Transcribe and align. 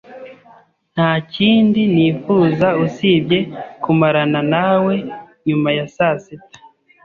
Ntakindi 0.93 1.81
nifuza 1.93 2.67
usibye 2.85 3.39
kumarana 3.83 4.41
nawe 4.53 4.93
nyuma 5.47 5.69
ya 5.77 5.85
saa 5.95 6.17
sita. 6.23 6.59